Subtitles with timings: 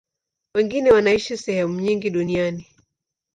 [0.55, 2.65] Wengine wanaishi sehemu nyingi duniani.